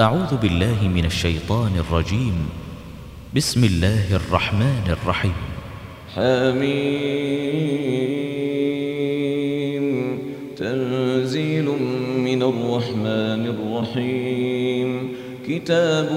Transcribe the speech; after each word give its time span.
أعوذ 0.00 0.36
بالله 0.36 0.88
من 0.88 1.04
الشيطان 1.04 1.70
الرجيم. 1.76 2.48
بسم 3.36 3.64
الله 3.64 4.16
الرحمن 4.16 4.82
الرحيم. 4.88 5.32
حميم. 6.14 6.98
تنزيل 10.56 11.64
من 12.18 12.42
الرحمن 12.42 13.46
الرحيم. 13.46 15.08
كتاب 15.48 16.08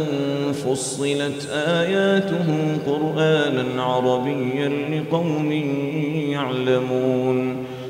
فصلت 0.53 1.49
آياته 1.51 2.77
قرآنا 2.85 3.83
عربيا 3.83 4.69
لقوم 4.69 5.51
يعلمون. 6.31 7.58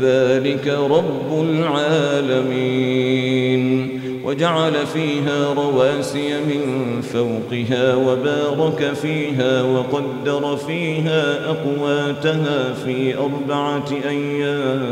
ذلك 0.00 0.68
رب 0.68 1.46
العالمين. 1.48 2.92
وجعل 4.24 4.72
فيها 4.86 5.52
رواسي 5.52 6.34
من 6.40 6.62
فوقها 7.02 7.94
وبارك 7.94 8.92
فيها 9.02 9.62
وقدر 9.62 10.56
فيها 10.56 11.50
أقواتها 11.50 12.74
في 12.84 13.14
أربعة 13.18 13.90
أيام. 14.08 14.82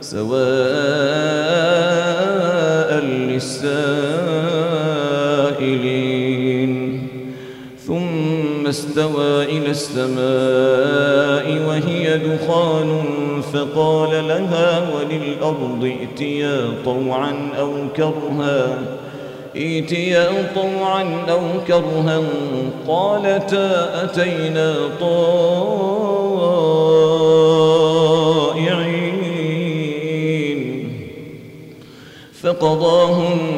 سواء 0.00 1.27
استوى 8.68 9.44
إلى 9.44 9.70
السماء 9.70 11.68
وهي 11.68 12.18
دخان 12.18 13.02
فقال 13.52 14.28
لها 14.28 14.90
وللأرض 14.94 15.84
ائتيا 15.84 16.72
طوعا 16.84 17.50
أو 17.58 17.72
كرها 17.96 18.78
ائتيا 19.56 20.52
طوعا 20.54 21.04
أو 21.30 21.40
كرها. 21.68 22.22
قالتا 22.88 24.04
أتينا 24.04 24.74
طائعين. 25.00 25.28
فقضاهن 32.42 33.57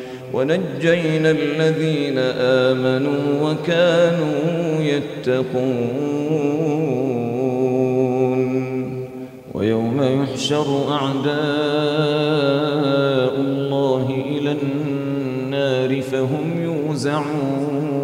ونجينا 0.33 1.31
الذين 1.31 2.17
آمنوا 2.37 3.51
وكانوا 3.51 4.81
يتقون. 4.81 6.11
ويوم 9.53 10.01
يحشر 10.03 10.67
أعداء 10.91 11.33
الله 13.39 14.23
إلى 14.29 14.51
النار 14.61 16.01
فهم 16.01 16.63
يوزعون. 16.63 18.01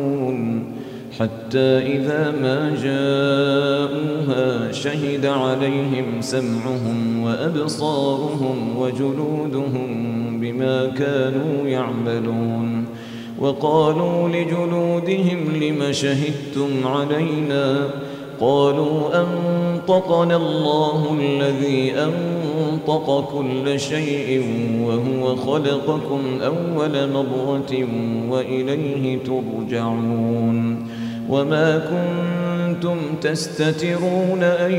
حتى 1.19 1.69
إذا 1.97 2.31
ما 2.41 2.75
جاءوها 2.83 4.71
شهد 4.71 5.25
عليهم 5.25 6.21
سمعهم 6.21 7.23
وأبصارهم 7.23 8.77
وجلودهم 8.77 10.26
بما 10.51 10.85
كانوا 10.85 11.67
يعملون 11.67 12.85
وقالوا 13.39 14.29
لجلودهم 14.29 15.39
لم 15.61 15.91
شهدتم 15.91 16.88
علينا 16.88 17.89
قالوا 18.39 19.21
أنطقنا 19.21 20.35
الله 20.35 21.17
الذي 21.19 21.94
أنطق 21.94 23.29
كل 23.33 23.79
شيء 23.79 24.44
وهو 24.83 25.35
خلقكم 25.35 26.21
أول 26.44 27.11
مرة 27.13 27.88
وإليه 28.29 29.19
ترجعون 29.23 30.88
وما 31.29 31.77
كنتم 31.77 32.56
تستترون 33.22 34.44
أن 34.44 34.72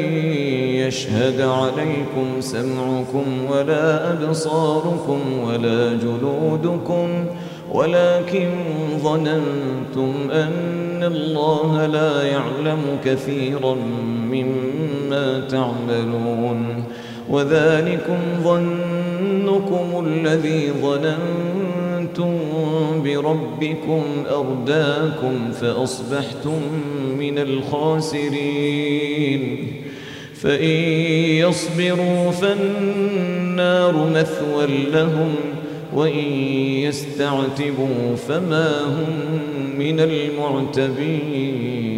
يشهد 0.75 1.40
عليكم 1.40 2.40
سمعكم 2.40 3.25
ولا 3.50 4.12
أبصاركم 4.12 5.20
ولا 5.44 5.94
جلودكم 5.94 7.08
ولكن 7.73 8.50
ظننتم 9.02 10.31
أن 10.31 11.02
الله 11.02 11.87
لا 11.87 12.23
يعلم 12.23 12.81
كثيرا 13.05 13.75
مما 14.31 15.40
تعملون. 15.40 16.85
وذلكم 17.31 18.19
ظنكم 18.44 20.06
الذي 20.06 20.73
ظننتم 20.82 21.77
بربكم 23.04 24.02
أرداكم 24.30 25.52
فأصبحتم 25.60 26.60
من 27.18 27.38
الخاسرين. 27.38 29.42
فإن 30.34 30.70
يصبروا 31.44 32.30
فالنار 32.30 34.10
مثوى 34.14 34.66
لهم 34.92 35.34
وإن 35.94 36.24
يستعتبوا 36.82 38.16
فما 38.28 38.70
هم 38.84 39.12
من 39.78 40.00
المعتبين. 40.00 41.97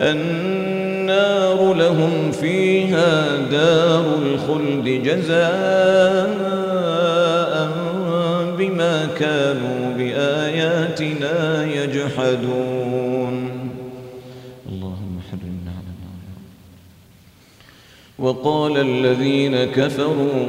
النار 0.00 1.58
لهم 1.74 2.32
فيها 2.32 3.12
دار 3.50 4.04
الخلد 4.22 4.86
جزاء 5.06 6.48
بما 8.58 8.96
كانوا 9.18 9.80
بآياتنا 9.98 11.36
يجحدون. 11.64 13.34
اللهم 14.68 15.14
حرمنا 15.30 15.67
وقال 18.18 18.76
الذين 18.76 19.64
كفروا 19.64 20.48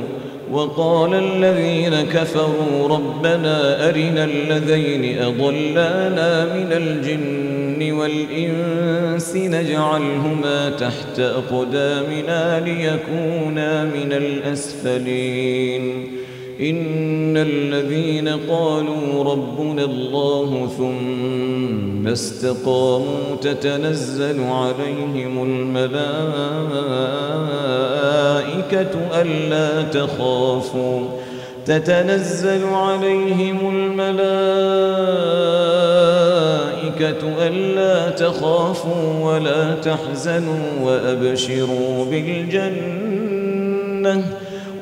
وقال 0.51 1.13
الذين 1.13 2.01
كفروا 2.01 2.87
ربنا 2.87 3.89
أرنا 3.89 4.23
الذين 4.25 5.21
أضلانا 5.21 6.45
من 6.45 6.71
الجن 6.71 7.91
والإنس 7.91 9.35
نجعلهما 9.35 10.69
تحت 10.69 11.19
أقدامنا 11.19 12.59
ليكونا 12.59 13.83
من 13.83 14.13
الأسفلين. 14.13 16.07
إن 16.61 17.37
الذين 17.37 18.27
قالوا 18.27 19.23
ربنا 19.23 19.83
الله 19.83 20.69
ثم 20.77 22.07
استقاموا 22.07 23.35
تتنزل 23.41 24.43
عليهم 24.43 25.43
الملائكة 25.43 26.01
ألا 29.21 29.81
تخافوا. 29.81 31.01
تتنزل 31.65 32.65
عليهم 32.65 33.59
الملائكة 33.75 34.27
ألا 37.47 38.09
تخافوا 38.09 39.33
ولا 39.33 39.75
تحزنوا 39.75 40.65
وأبشروا 40.83 42.05
بالجنة. 42.05 43.09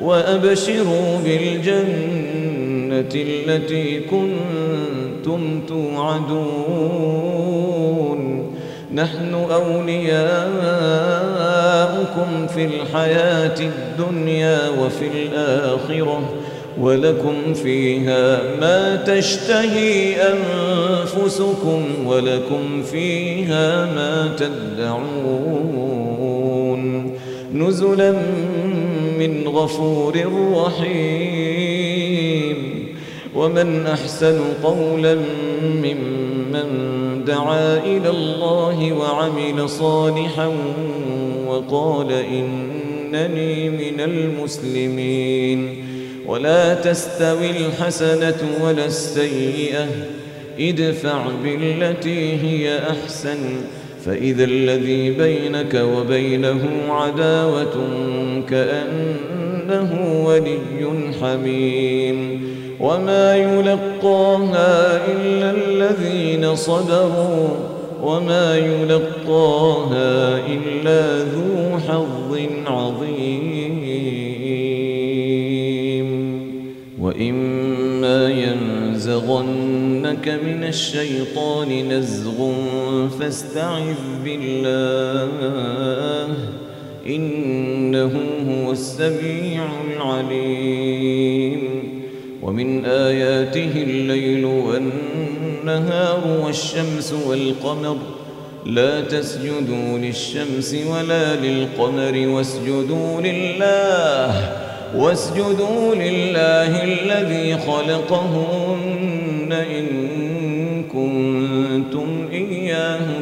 وأبشروا 0.02 1.18
بالجنة 1.24 3.14
التي 3.14 4.00
كنتم 4.00 5.60
توعدون. 5.68 7.18
نحن 8.94 9.34
أولياؤكم 9.34 9.88
في 12.46 12.64
الحياة 12.64 13.60
الدنيا 13.60 14.68
وفي 14.68 15.06
الآخرة 15.06 16.22
ولكم 16.80 17.54
فيها 17.54 18.40
ما 18.60 18.96
تشتهي 18.96 20.16
أنفسكم 20.22 21.82
ولكم 22.06 22.82
فيها 22.82 23.86
ما 23.86 24.36
تدعون. 24.38 25.58
نزلا 27.54 28.12
من 29.18 29.48
غفور 29.48 30.14
رحيم. 30.52 32.56
ومن 33.34 33.86
أحسن 33.86 34.40
قولا 34.62 35.14
ممن 35.60 36.68
دعا 37.24 37.76
إلى 37.76 38.10
الله 38.10 38.92
وعمل 38.92 39.68
صالحا 39.68 40.52
وقال 41.46 42.12
إنني 42.12 43.70
من 43.70 44.00
المسلمين. 44.00 45.84
ولا 46.26 46.74
تستوي 46.74 47.50
الحسنة 47.50 48.64
ولا 48.64 48.84
السيئة. 48.84 49.86
ادفع 50.58 51.26
بالتي 51.44 52.42
هي 52.42 52.78
أحسن. 52.78 53.38
فإذا 54.08 54.44
الذي 54.44 55.10
بينك 55.10 55.74
وبينه 55.74 56.68
عداوة 56.88 57.76
كأنه 58.48 60.22
ولي 60.26 60.58
حميم 61.20 62.42
وما 62.80 63.36
يلقاها 63.36 65.00
إلا 65.12 65.50
الذين 65.50 66.54
صبروا 66.54 67.48
وما 68.02 68.58
يلقاها 68.58 70.38
إلا 70.46 71.18
ذو 71.18 71.78
حظ 71.88 72.38
عظيم 72.66 73.78
وإما 77.00 78.28
ينزغنك 79.98 80.28
من 80.28 80.64
الشيطان 80.64 81.88
نزغ 81.88 82.52
فاستعذ 83.20 83.94
بالله 84.24 85.28
إنه 87.06 88.12
هو 88.48 88.72
السميع 88.72 89.62
العليم 89.96 91.62
ومن 92.42 92.84
آياته 92.84 93.72
الليل 93.76 94.44
والنهار 94.44 96.40
والشمس 96.44 97.14
والقمر 97.26 97.96
لا 98.66 99.00
تسجدوا 99.00 99.98
للشمس 99.98 100.76
ولا 100.90 101.36
للقمر 101.36 102.28
واسجدوا 102.28 103.20
لله 103.20 104.58
واسجدوا 104.96 105.94
لله 105.94 106.84
الذي 106.84 107.58
خلقهن 107.58 108.87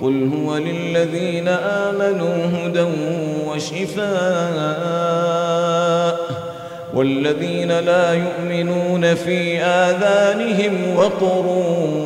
قل 0.00 0.30
هو 0.34 0.56
للذين 0.56 1.48
آمنوا 1.48 2.46
هدى 2.54 2.86
وشفاء 3.46 4.10
والذين 6.94 7.68
لا 7.68 8.12
يؤمنون 8.14 9.14
في 9.14 9.58
آذانهم 9.62 10.96
وقر 10.96 11.46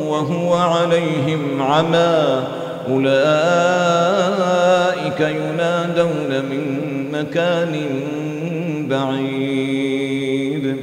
وهو 0.09 0.53
عليهم 0.53 1.61
عمى 1.61 2.43
أولئك 2.89 3.19
ينادون 5.19 6.45
من 6.49 6.81
مكان 7.11 7.75
بعيد 8.89 10.75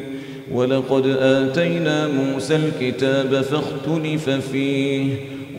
ولقد 0.52 1.06
آتينا 1.20 2.08
موسى 2.08 2.56
الكتاب 2.56 3.40
فاختلف 3.40 4.30
فيه 4.30 5.31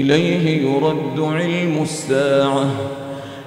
إليه 0.00 0.62
يرد 0.62 1.20
علم 1.20 1.82
الساعة 1.82 2.66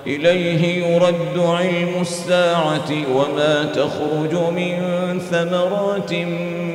إليه 0.07 0.85
يرد 0.85 1.37
علم 1.37 2.01
الساعة 2.01 2.89
وما 3.15 3.65
تخرج 3.75 4.33
من 4.55 4.75
ثمرات 5.31 6.13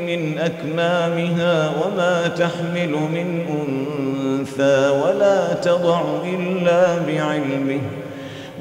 من 0.09 0.39
أكمامها 0.39 1.73
وما 1.85 2.29
تحمل 2.29 2.91
من 2.91 3.47
أنثى 3.51 4.89
ولا 5.05 5.55
تضع 5.55 6.03
إلا 6.25 6.99
بعلمه. 6.99 7.81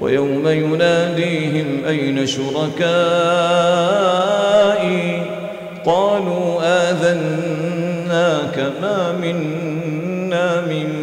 ويوم 0.02 0.48
يناديهم 0.48 1.86
أين 1.88 2.28
شركائي؟ 2.28 2.84
قالوا 5.86 6.62
آذناك 6.64 8.72
ما 8.82 9.12
منا 9.22 10.62
من 10.62 11.03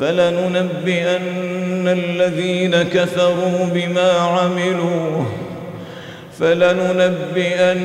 فلننبئن 0.00 1.88
الذين 1.88 2.82
كفروا 2.82 3.66
بما 3.74 4.12
عملوا. 4.12 5.24
فلننبئن 6.38 7.78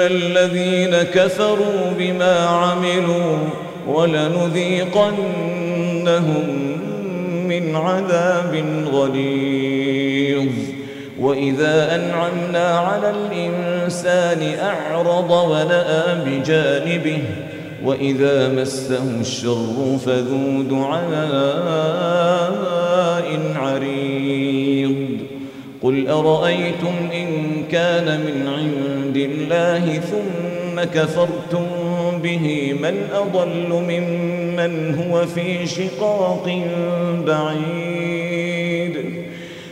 الذين 0.00 1.02
كفروا 1.02 1.92
بما 1.98 2.46
عملوا 2.46 3.38
ولنذيقنهم 3.86 5.18
من 7.48 7.76
عذاب 7.76 8.64
غليظ. 8.92 10.52
وإذا 11.20 11.94
أنعمنا 11.94 12.78
على 12.78 13.10
الإنسان 13.10 14.58
أعرض 14.62 15.30
ونأى 15.30 16.04
بجانبه 16.26 17.22
وإذا 17.84 18.48
مسه 18.48 19.20
الشر 19.20 19.98
فذو 20.06 20.62
دعاء 20.62 20.98
عريض. 23.54 25.18
قل 25.82 26.08
أرأيتم 26.08 26.94
إن 27.14 27.28
كان 27.70 28.20
من 28.20 28.48
عند 28.48 29.16
الله 29.16 30.00
ثم 30.00 30.84
كفرتم 30.94 31.66
به 32.22 32.74
من 32.82 33.08
أضل 33.14 33.68
ممن 33.70 34.94
هو 34.94 35.26
في 35.26 35.66
شقاق 35.66 36.62
بعيد. 37.26 38.96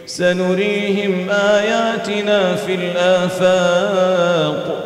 سنريهم 0.07 1.31
آياتنا 1.31 2.57
في 2.57 2.75
الآفاق. 2.75 4.86